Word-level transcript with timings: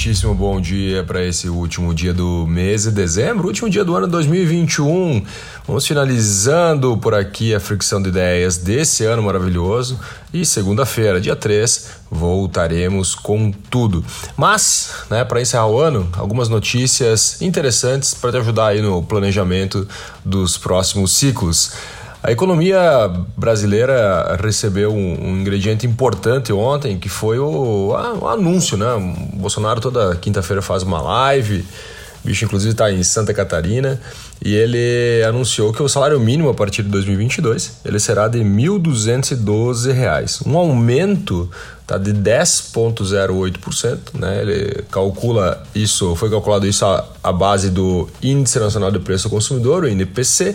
muitíssimo 0.00 0.34
bom 0.34 0.58
dia 0.58 1.04
para 1.04 1.22
esse 1.22 1.46
último 1.46 1.92
dia 1.92 2.14
do 2.14 2.46
mês 2.46 2.84
de 2.84 2.90
dezembro, 2.90 3.46
último 3.46 3.68
dia 3.68 3.84
do 3.84 3.94
ano 3.94 4.06
2021. 4.06 5.22
Vamos 5.66 5.86
finalizando 5.86 6.96
por 6.96 7.12
aqui 7.14 7.54
a 7.54 7.60
fricção 7.60 8.00
de 8.00 8.08
ideias 8.08 8.56
desse 8.56 9.04
ano 9.04 9.22
maravilhoso 9.22 10.00
e 10.32 10.42
segunda-feira, 10.46 11.20
dia 11.20 11.36
3, 11.36 11.90
voltaremos 12.10 13.14
com 13.14 13.52
tudo. 13.68 14.02
Mas, 14.38 14.90
né, 15.10 15.22
para 15.22 15.42
encerrar 15.42 15.66
o 15.66 15.78
ano, 15.78 16.08
algumas 16.16 16.48
notícias 16.48 17.42
interessantes 17.42 18.14
para 18.14 18.30
te 18.30 18.38
ajudar 18.38 18.68
aí 18.68 18.80
no 18.80 19.02
planejamento 19.02 19.86
dos 20.24 20.56
próximos 20.56 21.12
ciclos. 21.12 21.72
A 22.22 22.30
economia 22.30 23.10
brasileira 23.34 24.38
recebeu 24.42 24.92
um, 24.92 25.40
ingrediente 25.40 25.86
importante 25.86 26.52
ontem, 26.52 26.98
que 26.98 27.08
foi 27.08 27.38
o, 27.38 27.94
a, 27.96 28.12
o 28.12 28.28
anúncio, 28.28 28.76
né? 28.76 28.92
O 28.92 29.38
Bolsonaro 29.38 29.80
toda 29.80 30.14
quinta-feira 30.16 30.60
faz 30.60 30.82
uma 30.82 31.00
live, 31.00 31.64
o 32.22 32.28
bicho 32.28 32.44
inclusive 32.44 32.72
está 32.72 32.92
em 32.92 33.02
Santa 33.02 33.32
Catarina, 33.32 33.98
e 34.44 34.54
ele 34.54 35.24
anunciou 35.26 35.72
que 35.72 35.82
o 35.82 35.88
salário 35.88 36.20
mínimo 36.20 36.50
a 36.50 36.54
partir 36.54 36.82
de 36.82 36.90
2022 36.90 37.78
ele 37.86 37.98
será 37.98 38.28
de 38.28 38.36
R$ 38.38 38.44
1.212, 38.44 40.46
um 40.46 40.58
aumento 40.58 41.50
tá, 41.86 41.96
de 41.96 42.12
10,08%, 42.12 43.98
né? 44.18 44.42
Ele 44.42 44.84
calcula 44.90 45.62
isso, 45.74 46.14
foi 46.16 46.28
calculado 46.28 46.66
isso 46.66 46.84
à, 46.84 47.02
à 47.22 47.32
base 47.32 47.70
do 47.70 48.10
Índice 48.22 48.58
Nacional 48.58 48.90
de 48.90 48.98
Preço 48.98 49.28
ao 49.28 49.30
Consumidor, 49.30 49.84
o 49.84 49.88
INPC, 49.88 50.54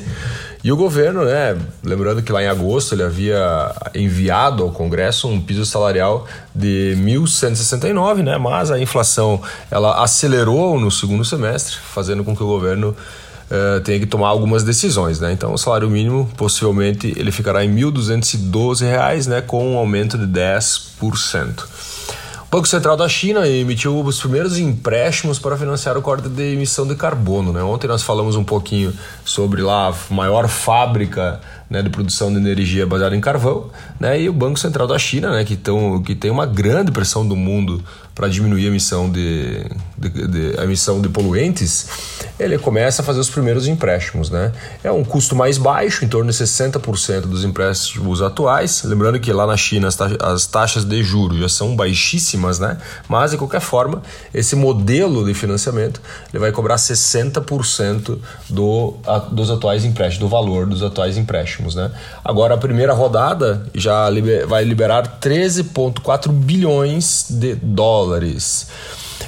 e 0.66 0.72
o 0.72 0.76
governo, 0.76 1.24
né, 1.26 1.56
lembrando 1.84 2.24
que 2.24 2.32
lá 2.32 2.42
em 2.42 2.48
agosto 2.48 2.96
ele 2.96 3.04
havia 3.04 3.72
enviado 3.94 4.64
ao 4.64 4.72
Congresso 4.72 5.28
um 5.28 5.40
piso 5.40 5.64
salarial 5.64 6.26
de 6.56 6.98
1.169, 6.98 8.24
né, 8.24 8.36
mas 8.40 8.72
a 8.72 8.80
inflação 8.80 9.40
ela 9.70 10.02
acelerou 10.04 10.80
no 10.80 10.90
segundo 10.90 11.24
semestre, 11.24 11.76
fazendo 11.94 12.24
com 12.24 12.36
que 12.36 12.42
o 12.42 12.48
governo 12.48 12.98
uh, 13.52 13.80
tenha 13.82 14.00
que 14.00 14.08
tomar 14.08 14.30
algumas 14.30 14.64
decisões, 14.64 15.20
né? 15.20 15.32
Então 15.32 15.54
o 15.54 15.58
salário 15.60 15.88
mínimo 15.88 16.28
possivelmente 16.36 17.14
ele 17.16 17.32
ficará 17.32 17.64
em 17.64 17.70
R$ 17.70 17.84
1.212, 17.84 19.28
né, 19.28 19.42
com 19.42 19.74
um 19.74 19.78
aumento 19.78 20.18
de 20.18 20.26
10%. 20.26 21.64
Banco 22.56 22.70
Central 22.70 22.96
da 22.96 23.10
China 23.10 23.46
emitiu 23.46 24.00
os 24.00 24.18
primeiros 24.18 24.58
empréstimos 24.58 25.38
para 25.38 25.58
financiar 25.58 25.98
o 25.98 26.02
corte 26.02 26.30
de 26.30 26.54
emissão 26.54 26.88
de 26.88 26.96
carbono. 26.96 27.52
Né? 27.52 27.62
Ontem 27.62 27.86
nós 27.86 28.02
falamos 28.02 28.38
um 28.38 28.46
pouquinho 28.46 28.94
sobre 29.26 29.62
lá 29.62 29.90
a 29.90 30.14
maior 30.14 30.48
fábrica 30.48 31.42
né, 31.70 31.82
de 31.82 31.90
produção 31.90 32.32
de 32.32 32.38
energia 32.38 32.88
baseada 32.88 33.14
em 33.14 33.20
carvão, 33.20 33.70
né, 34.00 34.22
e 34.22 34.30
o 34.30 34.34
Banco 34.34 34.58
Central 34.58 34.88
da 34.88 34.98
China, 34.98 35.32
né, 35.32 35.44
que, 35.44 35.58
tão, 35.58 36.02
que 36.02 36.16
tem 36.16 36.32
uma 36.32 36.46
grande 36.46 36.94
pressão 36.94 37.28
do 37.28 37.36
mundo 37.36 37.84
para 38.16 38.30
diminuir 38.30 38.64
a 38.64 38.68
emissão 38.70 39.10
de, 39.10 39.66
de, 39.98 40.10
de, 40.10 40.58
a 40.58 40.64
emissão 40.64 41.02
de 41.02 41.10
poluentes, 41.10 41.88
ele 42.40 42.58
começa 42.58 43.02
a 43.02 43.06
fazer 43.06 43.20
os 43.20 43.30
primeiros 43.30 43.68
empréstimos. 43.68 44.30
Né? 44.30 44.54
É 44.82 44.90
um 44.90 45.04
custo 45.04 45.36
mais 45.36 45.58
baixo, 45.58 46.06
em 46.06 46.08
torno 46.08 46.32
de 46.32 46.38
60% 46.38 47.22
dos 47.22 47.44
empréstimos 47.44 48.22
atuais. 48.22 48.84
Lembrando 48.86 49.20
que 49.20 49.34
lá 49.34 49.46
na 49.46 49.58
China 49.58 49.90
as, 49.90 49.98
taxas, 49.98 50.18
as 50.22 50.46
taxas 50.46 50.86
de 50.86 51.04
juros 51.04 51.40
já 51.40 51.50
são 51.50 51.76
baixíssimas, 51.76 52.58
né? 52.58 52.78
mas 53.10 53.32
de 53.32 53.38
qualquer 53.38 53.60
forma, 53.60 54.02
esse 54.34 54.56
modelo 54.56 55.26
de 55.26 55.34
financiamento 55.34 56.02
ele 56.34 56.40
vai 56.40 56.54
cobrar 56.54 56.78
60% 56.78 58.18
do, 58.50 58.94
a, 59.06 59.20
dos 59.20 59.52
atuais 59.52 59.84
empréstimos, 59.84 60.20
do 60.20 60.30
valor 60.30 60.66
dos 60.66 60.82
atuais 60.82 61.18
empréstimos. 61.18 61.76
Né? 61.76 61.92
Agora, 62.24 62.56
a 62.56 62.58
primeira 62.58 62.94
rodada 62.94 63.68
já 63.76 64.10
liber, 64.10 64.48
vai 64.48 64.64
liberar 64.64 65.20
13,4 65.20 66.32
bilhões 66.32 67.26
de 67.30 67.56
dólares 67.56 68.05
dólares. 68.06 68.68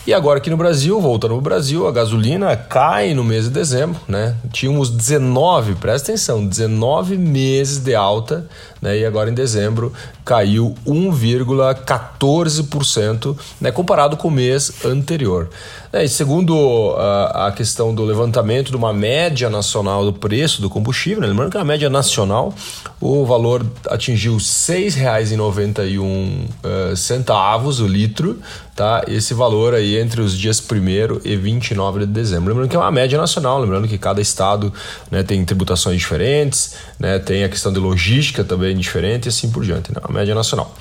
E 0.05 0.13
agora 0.13 0.37
aqui 0.37 0.49
no 0.49 0.55
Brasil, 0.55 1.01
voltando 1.01 1.35
no 1.35 1.41
Brasil, 1.41 1.87
a 1.87 1.91
gasolina 1.91 2.55
cai 2.55 3.13
no 3.13 3.23
mês 3.23 3.45
de 3.45 3.49
dezembro, 3.49 3.99
né? 4.07 4.35
Tínhamos 4.53 4.89
19, 4.89 5.75
presta 5.75 6.11
atenção, 6.11 6.45
19 6.45 7.17
meses 7.17 7.79
de 7.79 7.95
alta, 7.95 8.47
né? 8.81 8.97
E 8.97 9.05
agora 9.05 9.29
em 9.29 9.33
dezembro 9.33 9.93
caiu 10.23 10.73
1,14%, 10.85 13.37
né? 13.61 13.71
Comparado 13.71 14.17
com 14.17 14.27
o 14.27 14.31
mês 14.31 14.85
anterior. 14.85 15.49
É, 15.91 16.03
e 16.03 16.09
segundo 16.09 16.93
a, 16.97 17.47
a, 17.47 17.51
questão 17.51 17.95
do 17.95 18.03
levantamento 18.03 18.71
de 18.71 18.75
uma 18.75 18.93
média 18.93 19.49
nacional 19.49 20.03
do 20.03 20.11
preço 20.11 20.61
do 20.61 20.69
combustível, 20.69 21.21
né? 21.21 21.27
lembrando 21.27 21.51
que 21.51 21.57
a 21.57 21.63
média 21.63 21.89
nacional, 21.89 22.53
o 22.99 23.25
valor 23.25 23.65
atingiu 23.89 24.33
R$ 24.33 24.39
6,91 24.39 26.01
uh, 26.01 26.95
centavos 26.95 27.79
o 27.79 27.87
litro, 27.87 28.39
tá? 28.75 29.03
Esse 29.07 29.33
valor 29.33 29.73
aí 29.73 29.97
entre 29.97 30.21
os 30.21 30.37
dias 30.37 30.59
1 30.59 31.21
e 31.23 31.35
29 31.35 32.01
de 32.01 32.05
dezembro. 32.05 32.49
Lembrando 32.49 32.69
que 32.69 32.75
é 32.75 32.79
uma 32.79 32.91
média 32.91 33.17
nacional, 33.17 33.59
lembrando 33.59 33.87
que 33.87 33.97
cada 33.97 34.21
estado 34.21 34.71
né, 35.09 35.23
tem 35.23 35.43
tributações 35.45 35.97
diferentes, 35.97 36.75
né, 36.99 37.17
tem 37.17 37.43
a 37.43 37.49
questão 37.49 37.71
de 37.71 37.79
logística 37.79 38.43
também 38.43 38.66
diferente 38.75 39.25
e 39.27 39.29
assim 39.29 39.49
por 39.51 39.63
diante, 39.63 39.93
né? 39.93 40.01
Uma 40.03 40.19
média 40.19 40.33
nacional. 40.35 40.73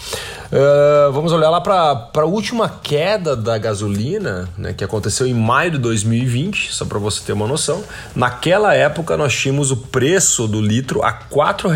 Uh, 0.47 1.11
vamos 1.13 1.33
olhar 1.33 1.51
lá 1.51 1.61
para 1.61 2.09
a 2.15 2.25
última 2.25 2.69
queda 2.69 3.35
da 3.35 3.59
gasolina, 3.59 4.49
né, 4.57 4.73
que 4.73 4.85
aconteceu 4.85 5.27
em 5.27 5.35
maio 5.35 5.73
de 5.73 5.79
2020, 5.79 6.73
só 6.73 6.85
para 6.85 7.01
você 7.01 7.21
ter 7.25 7.33
uma 7.33 7.49
noção. 7.49 7.83
Naquela 8.15 8.73
época 8.73 9.17
nós 9.17 9.35
tínhamos 9.35 9.73
o 9.73 9.77
preço 9.77 10.47
do 10.47 10.61
litro 10.61 11.03
a 11.03 11.11
R$ 11.11 11.19
4,01. 11.33 11.69
R$ 11.69 11.75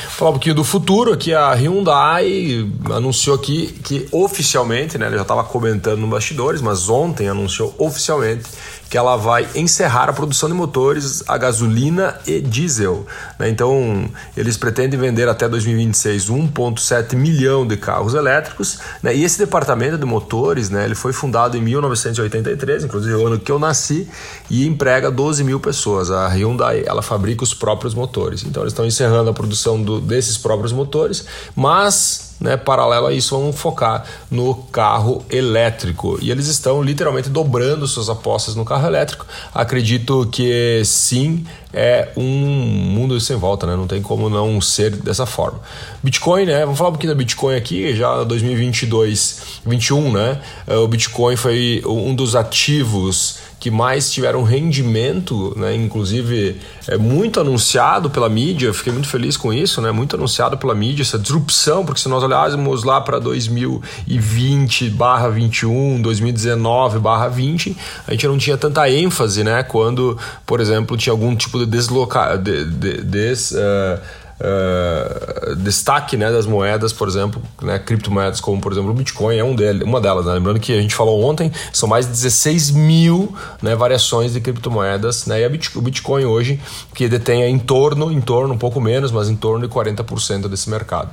Falar 0.09 0.29
um 0.29 0.35
pouquinho 0.35 0.53
do 0.55 0.63
futuro, 0.63 1.11
aqui 1.11 1.33
a 1.33 1.51
Hyundai 1.53 2.69
anunciou 2.91 3.35
aqui 3.35 3.79
que 3.83 4.07
oficialmente, 4.11 4.95
né, 4.97 5.07
ele 5.07 5.15
já 5.15 5.23
estava 5.23 5.43
comentando 5.43 5.99
no 5.99 6.07
bastidores, 6.07 6.61
mas 6.61 6.87
ontem 6.87 7.27
anunciou 7.27 7.75
oficialmente 7.77 8.45
que 8.89 8.97
ela 8.97 9.15
vai 9.15 9.47
encerrar 9.55 10.09
a 10.09 10.13
produção 10.13 10.28
de 10.29 10.53
motores 10.53 11.23
a 11.27 11.37
gasolina 11.37 12.19
e 12.25 12.39
diesel. 12.39 13.05
Né? 13.37 13.49
Então, 13.49 14.09
eles 14.35 14.57
pretendem 14.57 14.99
vender 14.99 15.27
até 15.27 15.47
2026 15.47 16.29
1,7 16.29 17.15
milhão 17.15 17.65
de 17.65 17.77
carros 17.77 18.13
elétricos. 18.13 18.79
Né? 19.01 19.15
E 19.15 19.23
esse 19.23 19.37
departamento 19.39 19.97
de 19.97 20.05
motores, 20.05 20.69
né, 20.69 20.85
ele 20.85 20.95
foi 20.95 21.13
fundado 21.13 21.57
em 21.57 21.61
1983, 21.61 22.85
inclusive 22.85 23.15
o 23.15 23.27
ano 23.27 23.39
que 23.39 23.51
eu 23.51 23.59
nasci, 23.59 24.07
e 24.49 24.65
emprega 24.65 25.11
12 25.11 25.43
mil 25.43 25.59
pessoas. 25.59 26.11
A 26.11 26.27
Hyundai 26.27 26.83
ela 26.85 27.01
fabrica 27.01 27.43
os 27.43 27.53
próprios 27.53 27.93
motores. 27.93 28.43
Então, 28.43 28.63
eles 28.63 28.73
estão 28.73 28.85
encerrando 28.85 29.29
a 29.29 29.33
produção 29.33 29.81
do, 29.81 29.99
desses 29.99 30.37
próprios 30.37 30.71
motores, 30.71 31.25
mas 31.55 32.28
né, 32.39 32.55
paralelo 32.55 33.07
a 33.07 33.13
isso, 33.13 33.37
vão 33.37 33.51
focar 33.51 34.05
no 34.31 34.55
carro 34.55 35.25
elétrico. 35.29 36.17
E 36.21 36.31
eles 36.31 36.47
estão 36.47 36.81
literalmente 36.81 37.29
dobrando 37.29 37.87
suas 37.87 38.09
apostas 38.09 38.55
no 38.55 38.63
carro 38.63 38.87
elétrico. 38.87 39.25
Acredito 39.53 40.27
que 40.31 40.81
sim, 40.85 41.45
é 41.73 42.09
um 42.15 42.23
mundo 42.23 43.19
sem 43.19 43.35
volta, 43.35 43.67
né? 43.67 43.75
Não 43.75 43.87
tem 43.87 44.01
como 44.01 44.29
não 44.29 44.59
ser 44.61 44.91
dessa 44.91 45.25
forma. 45.25 45.59
Bitcoin, 46.01 46.45
né? 46.45 46.61
Vamos 46.61 46.77
falar 46.77 46.89
um 46.89 46.93
pouquinho 46.93 47.13
da 47.13 47.17
Bitcoin 47.17 47.55
aqui, 47.55 47.95
já 47.95 48.23
2022, 48.23 49.61
21, 49.65 50.11
né? 50.11 50.41
O 50.67 50.87
Bitcoin 50.87 51.35
foi 51.35 51.83
um 51.85 52.15
dos 52.15 52.35
ativos 52.35 53.38
que 53.59 53.69
mais 53.69 54.09
tiveram 54.09 54.41
rendimento, 54.43 55.53
né? 55.57 55.75
inclusive 55.75 56.55
é 56.87 56.97
muito 56.97 57.41
anunciado 57.41 58.09
pela 58.09 58.29
mídia, 58.29 58.73
fiquei 58.73 58.93
muito 58.93 59.09
feliz 59.09 59.35
com 59.35 59.51
isso, 59.51 59.81
né? 59.81 59.91
muito 59.91 60.15
anunciado 60.15 60.57
pela 60.57 60.73
mídia, 60.73 61.01
essa 61.01 61.19
disrupção, 61.19 61.85
porque 61.85 61.99
se 61.99 62.07
nós 62.07 62.23
olhássemos 62.23 62.85
lá 62.85 63.01
para 63.01 63.19
2020 63.19 64.89
barra 64.91 65.27
21, 65.29 66.01
2019 66.01 66.99
barra 66.99 67.27
20, 67.27 67.75
a 68.07 68.11
gente 68.11 68.27
não 68.27 68.37
tinha 68.37 68.57
tanta 68.57 68.89
ênfase, 68.89 69.43
né? 69.43 69.61
quando, 69.61 70.17
por 70.45 70.61
exemplo, 70.61 70.95
tinha 70.95 71.11
algum 71.11 71.35
tipo 71.35 71.59
de 71.59 71.65
deslocar, 71.65 72.37
de, 72.37 72.63
de, 72.63 73.01
des, 73.01 73.51
uh, 73.51 73.99
uh, 74.39 75.55
destaque 75.57 76.15
né, 76.17 76.31
das 76.31 76.45
moedas, 76.45 76.93
por 76.93 77.07
exemplo, 77.07 77.41
né, 77.61 77.77
criptomoedas 77.79 78.39
como, 78.39 78.59
por 78.61 78.71
exemplo, 78.71 78.91
o 78.91 78.93
Bitcoin 78.93 79.37
é 79.37 79.43
um 79.43 79.55
dele, 79.55 79.83
uma 79.83 79.99
delas. 79.99 80.25
Né? 80.25 80.33
Lembrando 80.33 80.59
que 80.59 80.73
a 80.73 80.81
gente 80.81 80.95
falou 80.95 81.23
ontem, 81.23 81.51
são 81.73 81.87
mais 81.87 82.05
de 82.05 82.11
16 82.11 82.71
mil 82.71 83.35
né, 83.61 83.75
variações 83.75 84.33
de 84.33 84.41
criptomoedas. 84.41 85.25
Né? 85.25 85.41
E 85.41 85.45
o 85.75 85.81
Bitcoin 85.81 86.25
hoje, 86.25 86.59
que 86.93 87.07
detém 87.07 87.43
em 87.43 87.59
torno, 87.59 88.11
em 88.11 88.21
torno, 88.21 88.53
um 88.53 88.57
pouco 88.57 88.79
menos, 88.79 89.11
mas 89.11 89.29
em 89.29 89.35
torno 89.35 89.67
de 89.67 89.73
40% 89.73 90.47
desse 90.47 90.69
mercado. 90.69 91.11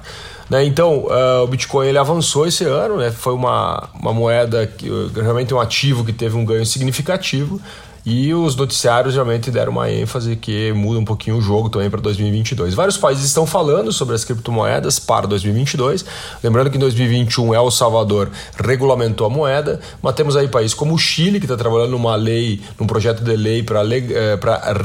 Né? 0.49 0.65
Então, 0.65 1.07
uh, 1.07 1.43
o 1.43 1.47
Bitcoin 1.47 1.89
ele 1.89 1.99
avançou 1.99 2.47
esse 2.47 2.65
ano, 2.65 2.99
né? 2.99 3.11
foi 3.11 3.35
uma, 3.35 3.89
uma 4.01 4.13
moeda, 4.13 4.67
que, 4.67 4.89
realmente 5.15 5.53
um 5.53 5.61
ativo 5.61 6.05
que 6.05 6.13
teve 6.13 6.37
um 6.37 6.45
ganho 6.45 6.65
significativo. 6.65 7.61
E 8.07 8.33
os 8.33 8.55
noticiários 8.55 9.15
realmente 9.15 9.51
deram 9.51 9.73
uma 9.73 9.91
ênfase 9.91 10.37
que 10.37 10.73
muda 10.73 11.01
um 11.01 11.05
pouquinho 11.05 11.39
o 11.39 11.41
jogo 11.41 11.69
também 11.69 11.91
para 11.91 12.01
2022. 12.01 12.73
Vários 12.73 12.97
países 12.97 13.25
estão 13.25 13.45
falando 13.45 13.93
sobre 13.93 14.15
as 14.15 14.25
criptomoedas 14.25 15.01
para 15.01 15.27
2022. 15.27 16.05
Lembrando 16.41 16.71
que 16.71 16.77
em 16.77 16.81
2021 16.81 17.53
El 17.53 17.69
Salvador 17.69 18.31
regulamentou 18.57 19.27
a 19.27 19.31
moeda, 19.31 19.81
mas 20.01 20.15
temos 20.15 20.37
aí 20.37 20.47
países 20.47 20.73
como 20.73 20.95
o 20.95 20.99
Chile, 20.99 21.41
que 21.41 21.47
está 21.47 21.57
trabalhando 21.57 21.91
numa 21.91 22.15
lei, 22.15 22.61
num 22.79 22.87
projeto 22.87 23.25
de 23.25 23.35
lei 23.35 23.65
para 23.65 23.81
é, 23.85 24.39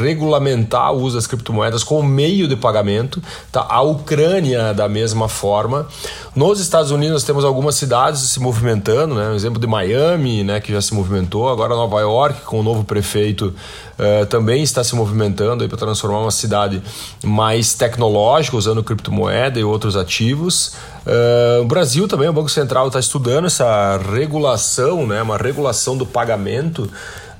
regulamentar 0.03 0.91
o 0.91 1.03
uso 1.03 1.15
das 1.15 1.27
criptomoedas 1.27 1.83
como 1.83 2.01
meio 2.01 2.47
de 2.47 2.55
pagamento. 2.55 3.21
Tá? 3.51 3.67
A 3.69 3.83
Ucrânia, 3.83 4.73
da 4.73 4.89
mesma 4.89 5.29
forma. 5.29 5.87
Nos 6.35 6.59
Estados 6.59 6.89
Unidos, 6.89 7.13
nós 7.13 7.23
temos 7.23 7.45
algumas 7.45 7.75
cidades 7.75 8.21
se 8.21 8.39
movimentando, 8.39 9.13
né? 9.13 9.29
um 9.29 9.35
exemplo 9.35 9.59
de 9.59 9.67
Miami, 9.67 10.43
né, 10.43 10.59
que 10.59 10.71
já 10.71 10.81
se 10.81 10.93
movimentou, 10.93 11.49
agora 11.49 11.75
Nova 11.75 11.99
York, 11.99 12.41
com 12.45 12.61
o 12.61 12.63
novo 12.63 12.83
prefeito 12.83 13.10
prefeito 13.11 13.53
uh, 13.99 14.25
também 14.27 14.63
está 14.63 14.83
se 14.83 14.95
movimentando 14.95 15.67
para 15.67 15.77
transformar 15.77 16.19
uma 16.19 16.31
cidade 16.31 16.81
mais 17.23 17.73
tecnológica, 17.73 18.55
usando 18.55 18.83
criptomoeda 18.83 19.59
e 19.59 19.63
outros 19.63 19.97
ativos. 19.97 20.75
Uh, 21.05 21.61
o 21.61 21.65
Brasil 21.65 22.07
também, 22.07 22.29
o 22.29 22.33
Banco 22.33 22.49
Central 22.49 22.87
está 22.87 22.99
estudando 22.99 23.45
essa 23.45 23.97
regulação, 23.97 25.05
né, 25.05 25.21
uma 25.21 25.37
regulação 25.37 25.97
do 25.97 26.05
pagamento 26.05 26.89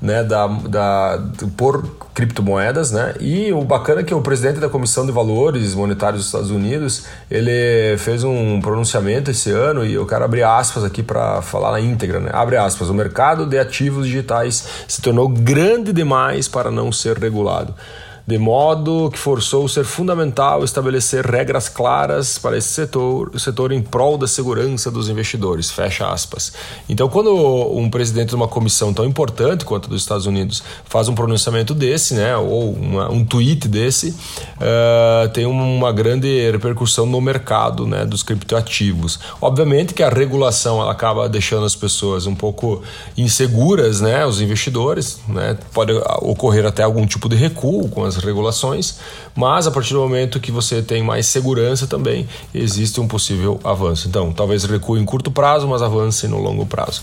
né, 0.02 0.24
da, 0.24 0.48
da, 0.48 1.22
por 1.56 1.86
criptomoedas, 2.12 2.90
né? 2.90 3.14
E 3.20 3.52
o 3.52 3.62
bacana 3.62 4.00
é 4.00 4.04
que 4.04 4.12
o 4.12 4.20
presidente 4.20 4.58
da 4.58 4.68
Comissão 4.68 5.06
de 5.06 5.12
Valores 5.12 5.74
Monetários 5.74 6.22
dos 6.22 6.26
Estados 6.26 6.50
Unidos, 6.50 7.04
ele 7.30 7.96
fez 7.98 8.24
um 8.24 8.60
pronunciamento 8.60 9.30
esse 9.30 9.50
ano 9.50 9.84
e 9.84 9.94
eu 9.94 10.04
quero 10.04 10.24
abrir 10.24 10.42
aspas 10.42 10.82
aqui 10.82 11.04
para 11.04 11.40
falar 11.40 11.70
na 11.70 11.80
íntegra, 11.80 12.18
né? 12.18 12.30
Abre 12.32 12.56
aspas, 12.56 12.88
o 12.88 12.94
mercado 12.94 13.46
de 13.46 13.58
ativos 13.58 14.06
digitais 14.06 14.66
se 14.88 15.00
tornou 15.00 15.28
grande 15.28 15.92
demais 15.92 16.48
para 16.48 16.70
não 16.70 16.90
ser 16.90 17.16
regulado 17.16 17.72
de 18.26 18.38
modo 18.38 19.10
que 19.12 19.18
forçou 19.18 19.68
ser 19.68 19.84
fundamental 19.84 20.64
estabelecer 20.64 21.24
regras 21.26 21.68
claras 21.68 22.38
para 22.38 22.56
esse 22.56 22.68
setor, 22.68 23.30
setor 23.38 23.72
em 23.72 23.82
prol 23.82 24.16
da 24.16 24.26
segurança 24.26 24.90
dos 24.90 25.08
investidores. 25.08 25.70
Fecha 25.70 26.08
aspas. 26.08 26.52
Então, 26.88 27.08
quando 27.08 27.32
um 27.76 27.90
presidente 27.90 28.30
de 28.30 28.34
uma 28.36 28.48
comissão 28.48 28.92
tão 28.92 29.04
importante 29.04 29.64
quanto 29.64 29.86
a 29.86 29.88
dos 29.88 30.02
Estados 30.02 30.26
Unidos 30.26 30.62
faz 30.84 31.08
um 31.08 31.14
pronunciamento 31.14 31.74
desse, 31.74 32.14
né, 32.14 32.36
ou 32.36 32.72
uma, 32.72 33.10
um 33.10 33.24
tweet 33.24 33.66
desse, 33.66 34.10
uh, 34.10 35.28
tem 35.32 35.46
uma 35.46 35.92
grande 35.92 36.50
repercussão 36.50 37.06
no 37.06 37.20
mercado 37.20 37.86
né, 37.86 38.04
dos 38.04 38.22
criptoativos. 38.22 39.18
Obviamente 39.40 39.94
que 39.94 40.02
a 40.02 40.08
regulação 40.08 40.80
ela 40.80 40.92
acaba 40.92 41.28
deixando 41.28 41.66
as 41.66 41.74
pessoas 41.74 42.26
um 42.26 42.34
pouco 42.34 42.82
inseguras, 43.16 44.00
né, 44.00 44.24
os 44.24 44.40
investidores, 44.40 45.20
né, 45.28 45.56
pode 45.72 45.92
ocorrer 46.20 46.66
até 46.66 46.82
algum 46.82 47.06
tipo 47.06 47.28
de 47.28 47.36
recuo 47.36 47.88
com 47.88 48.04
as 48.04 48.11
as 48.16 48.24
regulações, 48.24 48.96
mas 49.34 49.66
a 49.66 49.70
partir 49.70 49.94
do 49.94 50.00
momento 50.00 50.40
que 50.40 50.50
você 50.50 50.82
tem 50.82 51.02
mais 51.02 51.26
segurança 51.26 51.86
também, 51.86 52.28
existe 52.54 53.00
um 53.00 53.08
possível 53.08 53.60
avanço. 53.64 54.08
Então, 54.08 54.32
talvez 54.32 54.64
recue 54.64 55.00
em 55.00 55.04
curto 55.04 55.30
prazo, 55.30 55.66
mas 55.66 55.82
avance 55.82 56.26
no 56.28 56.38
longo 56.38 56.66
prazo. 56.66 57.02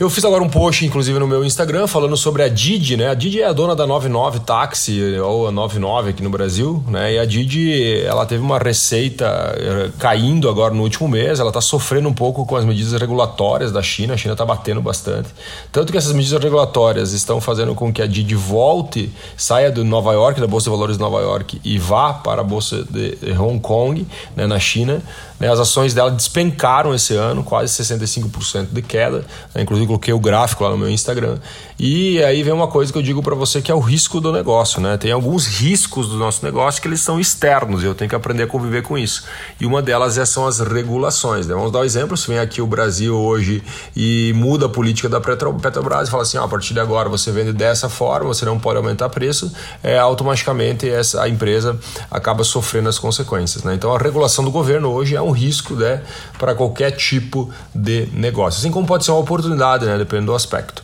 Eu 0.00 0.08
fiz 0.08 0.24
agora 0.24 0.42
um 0.42 0.48
post, 0.48 0.86
inclusive, 0.86 1.18
no 1.18 1.28
meu 1.28 1.44
Instagram, 1.44 1.86
falando 1.86 2.16
sobre 2.16 2.42
a 2.42 2.48
Didi, 2.48 2.96
né? 2.96 3.10
A 3.10 3.12
Didi 3.12 3.42
é 3.42 3.46
a 3.46 3.52
dona 3.52 3.76
da 3.76 3.86
99 3.86 4.40
Táxi, 4.40 4.98
ou 5.18 5.46
a 5.46 5.52
99 5.52 6.08
aqui 6.08 6.22
no 6.22 6.30
Brasil, 6.30 6.82
né? 6.88 7.12
E 7.12 7.18
a 7.18 7.26
Didi, 7.26 8.00
ela 8.06 8.24
teve 8.24 8.42
uma 8.42 8.58
receita 8.58 9.26
eh, 9.58 9.90
caindo 9.98 10.48
agora 10.48 10.72
no 10.72 10.82
último 10.84 11.06
mês, 11.06 11.38
ela 11.38 11.50
está 11.50 11.60
sofrendo 11.60 12.08
um 12.08 12.14
pouco 12.14 12.46
com 12.46 12.56
as 12.56 12.64
medidas 12.64 12.98
regulatórias 12.98 13.72
da 13.72 13.82
China, 13.82 14.14
a 14.14 14.16
China 14.16 14.32
está 14.32 14.46
batendo 14.46 14.80
bastante. 14.80 15.28
Tanto 15.70 15.92
que 15.92 15.98
essas 15.98 16.14
medidas 16.14 16.42
regulatórias 16.42 17.12
estão 17.12 17.38
fazendo 17.38 17.74
com 17.74 17.92
que 17.92 18.00
a 18.00 18.06
Didi 18.06 18.34
volte, 18.34 19.12
saia 19.36 19.70
de 19.70 19.84
Nova 19.84 20.14
York, 20.14 20.40
da 20.40 20.46
Bolsa 20.46 20.64
de 20.64 20.70
Valores 20.70 20.96
de 20.96 21.02
Nova 21.02 21.20
York, 21.20 21.60
e 21.62 21.78
vá 21.78 22.14
para 22.14 22.40
a 22.40 22.44
Bolsa 22.44 22.86
de 22.88 23.18
Hong 23.38 23.60
Kong, 23.60 24.06
né, 24.34 24.46
na 24.46 24.58
China. 24.58 25.02
Né? 25.40 25.50
As 25.50 25.58
ações 25.58 25.94
dela 25.94 26.10
despencaram 26.10 26.94
esse 26.94 27.16
ano, 27.16 27.42
quase 27.42 27.82
65% 27.82 28.68
de 28.70 28.82
queda, 28.82 29.24
né? 29.54 29.62
inclusive 29.62 29.86
coloquei 29.86 30.12
o 30.12 30.20
gráfico 30.20 30.62
lá 30.62 30.70
no 30.70 30.78
meu 30.78 30.90
Instagram. 30.90 31.38
E 31.78 32.22
aí 32.22 32.42
vem 32.42 32.52
uma 32.52 32.68
coisa 32.68 32.92
que 32.92 32.98
eu 32.98 33.02
digo 33.02 33.22
para 33.22 33.34
você 33.34 33.62
que 33.62 33.72
é 33.72 33.74
o 33.74 33.80
risco 33.80 34.20
do 34.20 34.30
negócio, 34.30 34.82
né? 34.82 34.98
Tem 34.98 35.10
alguns 35.10 35.46
riscos 35.46 36.10
do 36.10 36.16
nosso 36.16 36.44
negócio 36.44 36.80
que 36.82 36.86
eles 36.86 37.00
são 37.00 37.18
externos 37.18 37.82
e 37.82 37.86
eu 37.86 37.94
tenho 37.94 38.08
que 38.08 38.14
aprender 38.14 38.42
a 38.42 38.46
conviver 38.46 38.82
com 38.82 38.98
isso. 38.98 39.24
E 39.58 39.64
uma 39.64 39.80
delas 39.80 40.18
é, 40.18 40.26
são 40.26 40.46
as 40.46 40.60
regulações. 40.60 41.46
Né? 41.46 41.54
Vamos 41.54 41.72
dar 41.72 41.78
um 41.78 41.84
exemplo: 41.84 42.18
se 42.18 42.28
vem 42.28 42.38
aqui 42.38 42.60
o 42.60 42.66
Brasil 42.66 43.16
hoje 43.16 43.62
e 43.96 44.30
muda 44.36 44.66
a 44.66 44.68
política 44.68 45.08
da 45.08 45.22
Petrobras 45.22 46.08
e 46.08 46.10
fala 46.10 46.22
assim: 46.22 46.36
ó, 46.36 46.44
a 46.44 46.48
partir 46.48 46.74
de 46.74 46.80
agora 46.80 47.08
você 47.08 47.32
vende 47.32 47.54
dessa 47.54 47.88
forma, 47.88 48.26
você 48.26 48.44
não 48.44 48.58
pode 48.58 48.76
aumentar 48.76 49.08
preço, 49.08 49.50
é, 49.82 49.98
automaticamente 49.98 50.86
essa, 50.86 51.22
a 51.22 51.28
empresa 51.30 51.78
acaba 52.10 52.44
sofrendo 52.44 52.90
as 52.90 52.98
consequências. 52.98 53.64
Né? 53.64 53.74
Então 53.74 53.94
a 53.94 53.98
regulação 53.98 54.44
do 54.44 54.50
governo 54.50 54.90
hoje 54.90 55.16
é 55.16 55.22
um 55.22 55.29
risco 55.30 55.74
né, 55.74 56.02
para 56.38 56.54
qualquer 56.54 56.92
tipo 56.92 57.50
de 57.74 58.06
negócio. 58.12 58.58
Assim 58.58 58.70
como 58.70 58.86
pode 58.86 59.04
ser 59.04 59.10
uma 59.10 59.20
oportunidade 59.20 59.84
né? 59.84 59.96
Dependendo 59.98 60.32
do 60.32 60.34
aspecto. 60.34 60.82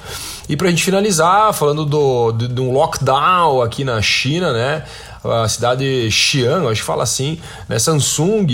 E 0.49 0.57
para 0.57 0.69
a 0.69 0.71
gente 0.71 0.83
finalizar, 0.83 1.53
falando 1.53 1.85
do, 1.85 2.33
de, 2.33 2.49
de 2.49 2.61
um 2.61 2.73
lockdown 2.73 3.63
aqui 3.63 3.85
na 3.85 4.01
China, 4.01 4.53
né? 4.53 4.85
A 5.33 5.49
cidade 5.49 6.11
Xi'an, 6.11 6.69
acho 6.69 6.81
que 6.81 6.87
fala 6.87 7.03
assim, 7.03 7.39
né? 7.69 7.79
Samsung, 7.79 8.47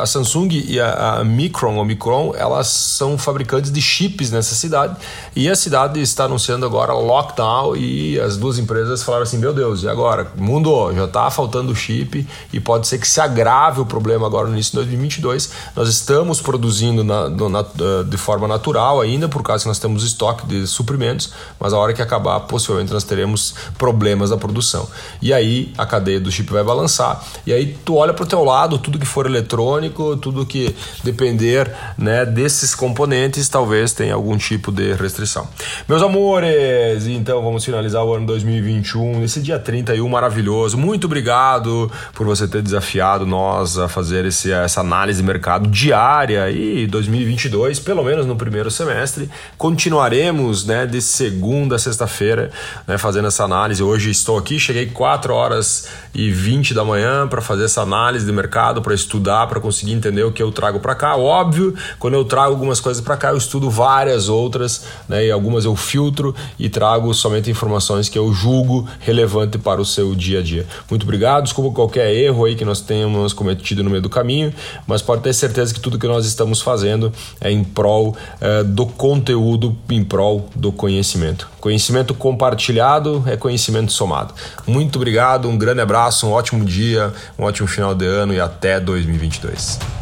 a 0.00 0.06
Samsung 0.06 0.48
e 0.50 0.80
a, 0.80 1.18
a 1.18 1.24
Micron, 1.24 1.76
ou 1.76 1.84
Micron, 1.84 2.34
elas 2.36 2.68
são 2.68 3.18
fabricantes 3.18 3.70
de 3.70 3.80
chips 3.80 4.30
nessa 4.30 4.54
cidade 4.54 4.96
e 5.34 5.48
a 5.48 5.56
cidade 5.56 6.00
está 6.00 6.24
anunciando 6.24 6.66
agora 6.66 6.92
lockdown 6.92 7.76
e 7.76 8.18
as 8.20 8.36
duas 8.36 8.58
empresas 8.58 9.02
falaram 9.02 9.24
assim, 9.24 9.38
meu 9.38 9.52
Deus, 9.52 9.82
e 9.82 9.88
agora? 9.88 10.30
Mundo 10.36 10.92
já 10.94 11.04
está 11.04 11.30
faltando 11.30 11.74
chip 11.74 12.26
e 12.52 12.60
pode 12.60 12.86
ser 12.86 12.98
que 12.98 13.08
se 13.08 13.20
agrave 13.20 13.80
o 13.80 13.86
problema 13.86 14.26
agora 14.26 14.46
no 14.46 14.54
início 14.54 14.72
de 14.72 14.76
2022. 14.76 15.50
Nós 15.74 15.88
estamos 15.88 16.40
produzindo 16.40 17.02
na, 17.04 17.28
na, 17.28 17.62
de 18.08 18.16
forma 18.16 18.48
natural 18.48 19.00
ainda, 19.00 19.28
por 19.28 19.42
causa 19.42 19.64
que 19.64 19.68
nós 19.68 19.78
temos 19.78 20.02
estoque 20.02 20.46
de 20.46 20.66
suprimentos, 20.66 21.32
mas 21.58 21.72
a 21.72 21.78
hora 21.78 21.92
que 21.92 22.02
acabar, 22.02 22.40
possivelmente 22.40 22.92
nós 22.92 23.04
teremos 23.04 23.54
problemas 23.78 24.30
na 24.30 24.36
produção. 24.36 24.88
E 25.20 25.32
aí 25.32 25.72
a 25.76 25.86
cadeia 25.86 26.15
do 26.18 26.30
chip 26.30 26.52
vai 26.52 26.64
balançar. 26.64 27.22
E 27.46 27.52
aí 27.52 27.76
tu 27.84 27.96
olha 27.96 28.12
para 28.12 28.24
o 28.24 28.26
teu 28.26 28.44
lado, 28.44 28.78
tudo 28.78 28.98
que 28.98 29.06
for 29.06 29.26
eletrônico, 29.26 30.16
tudo 30.16 30.44
que 30.44 30.74
depender 31.02 31.72
né, 31.96 32.24
desses 32.24 32.74
componentes, 32.74 33.48
talvez 33.48 33.92
tenha 33.92 34.14
algum 34.14 34.36
tipo 34.36 34.70
de 34.70 34.92
restrição. 34.94 35.48
Meus 35.88 36.02
amores, 36.02 37.06
então 37.06 37.42
vamos 37.42 37.64
finalizar 37.64 38.04
o 38.04 38.14
ano 38.14 38.26
2021, 38.26 39.24
esse 39.24 39.40
dia 39.40 39.58
31 39.58 40.08
maravilhoso. 40.08 40.76
Muito 40.76 41.06
obrigado 41.06 41.90
por 42.14 42.26
você 42.26 42.46
ter 42.46 42.62
desafiado 42.62 43.26
nós 43.26 43.78
a 43.78 43.88
fazer 43.88 44.24
esse, 44.24 44.52
essa 44.52 44.80
análise 44.80 45.20
de 45.20 45.26
mercado 45.26 45.68
diária 45.68 46.50
e 46.50 46.86
2022, 46.86 47.80
pelo 47.80 48.02
menos 48.02 48.26
no 48.26 48.36
primeiro 48.36 48.70
semestre. 48.70 49.28
Continuaremos 49.56 50.64
né, 50.64 50.86
de 50.86 51.00
segunda 51.00 51.76
a 51.76 51.78
sexta-feira 51.78 52.50
né, 52.86 52.98
fazendo 52.98 53.28
essa 53.28 53.44
análise. 53.44 53.82
Hoje 53.82 54.10
estou 54.10 54.38
aqui, 54.38 54.58
cheguei 54.58 54.86
4 54.86 55.32
horas 55.32 55.88
e 56.14 56.30
20 56.30 56.74
da 56.74 56.84
manhã 56.84 57.26
para 57.28 57.40
fazer 57.40 57.64
essa 57.64 57.82
análise 57.82 58.24
de 58.24 58.32
mercado, 58.32 58.80
para 58.80 58.94
estudar, 58.94 59.46
para 59.46 59.60
conseguir 59.60 59.92
entender 59.92 60.24
o 60.24 60.32
que 60.32 60.42
eu 60.42 60.50
trago 60.50 60.80
para 60.80 60.94
cá. 60.94 61.16
Óbvio, 61.16 61.74
quando 61.98 62.14
eu 62.14 62.24
trago 62.24 62.52
algumas 62.52 62.80
coisas 62.80 63.02
para 63.02 63.16
cá, 63.16 63.30
eu 63.30 63.36
estudo 63.36 63.70
várias 63.70 64.28
outras, 64.28 64.84
né, 65.08 65.26
e 65.26 65.30
algumas 65.30 65.64
eu 65.64 65.76
filtro 65.76 66.34
e 66.58 66.68
trago 66.68 67.12
somente 67.14 67.50
informações 67.50 68.08
que 68.08 68.18
eu 68.18 68.32
julgo 68.32 68.88
relevante 69.00 69.58
para 69.58 69.80
o 69.80 69.84
seu 69.84 70.14
dia 70.14 70.40
a 70.40 70.42
dia. 70.42 70.66
Muito 70.88 71.02
obrigado, 71.02 71.44
desculpa 71.44 71.74
qualquer 71.74 72.14
erro 72.14 72.44
aí 72.44 72.54
que 72.54 72.64
nós 72.64 72.80
tenhamos 72.80 73.32
cometido 73.32 73.82
no 73.82 73.90
meio 73.90 74.02
do 74.02 74.10
caminho, 74.10 74.52
mas 74.86 75.02
pode 75.02 75.22
ter 75.22 75.32
certeza 75.32 75.72
que 75.72 75.80
tudo 75.80 75.98
que 75.98 76.06
nós 76.06 76.26
estamos 76.26 76.60
fazendo 76.60 77.12
é 77.40 77.50
em 77.50 77.62
prol 77.62 78.16
é, 78.40 78.62
do 78.62 78.86
conteúdo, 78.86 79.76
em 79.90 80.02
prol 80.02 80.48
do 80.54 80.72
conhecimento. 80.72 81.55
Conhecimento 81.66 82.14
compartilhado 82.14 83.24
é 83.26 83.36
conhecimento 83.36 83.90
somado. 83.90 84.32
Muito 84.68 84.94
obrigado, 84.94 85.48
um 85.48 85.58
grande 85.58 85.80
abraço, 85.80 86.28
um 86.28 86.30
ótimo 86.30 86.64
dia, 86.64 87.12
um 87.36 87.42
ótimo 87.42 87.66
final 87.66 87.92
de 87.92 88.06
ano 88.06 88.32
e 88.32 88.38
até 88.38 88.78
2022. 88.78 89.95